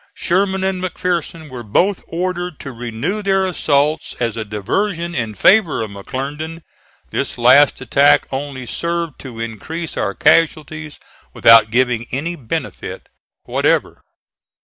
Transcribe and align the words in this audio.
Sherman 0.15 0.63
and 0.63 0.81
McPherson 0.83 1.47
were 1.47 1.61
both 1.61 2.03
ordered 2.07 2.59
to 2.61 2.71
renew 2.71 3.21
their 3.21 3.45
assaults 3.45 4.15
as 4.19 4.35
a 4.35 4.43
diversion 4.43 5.13
in 5.13 5.35
favor 5.35 5.83
of 5.83 5.91
McClernand. 5.91 6.63
This 7.11 7.37
last 7.37 7.79
attack 7.81 8.27
only 8.31 8.65
served 8.65 9.19
to 9.19 9.39
increase 9.39 9.95
our 9.97 10.15
casualties 10.15 10.97
without 11.35 11.69
giving 11.69 12.07
any 12.11 12.35
benefit 12.35 13.09
whatever. 13.43 14.01